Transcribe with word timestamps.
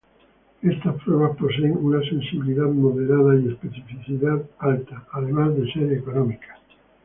Estas 0.63 0.95
pruebas 1.03 1.37
poseen 1.37 1.77
una 1.77 1.99
sensibilidad 2.03 2.65
moderada 2.65 3.35
y 3.39 3.49
especificidad 3.49 4.43
alta, 4.57 5.05
además 5.11 5.53
de 5.55 5.71
ser 5.71 5.93
económicas. 5.93 6.57